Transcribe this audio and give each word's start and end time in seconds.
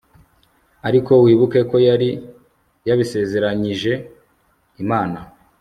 ariko 0.87 1.11
wibuke 1.23 1.59
ko 1.69 1.75
yari 1.87 2.09
yabisezeranyije 2.87 3.93
imana 4.83 5.19